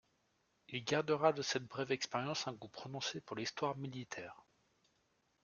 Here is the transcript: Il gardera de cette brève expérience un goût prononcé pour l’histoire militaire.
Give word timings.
Il 0.69 0.83
gardera 0.83 1.31
de 1.31 1.43
cette 1.43 1.67
brève 1.67 1.91
expérience 1.91 2.47
un 2.47 2.53
goût 2.53 2.69
prononcé 2.69 3.21
pour 3.21 3.35
l’histoire 3.35 3.77
militaire. 3.77 4.43